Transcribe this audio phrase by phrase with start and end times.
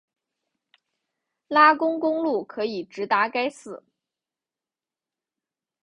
[1.47, 3.83] 拉贡公路可以直达该寺。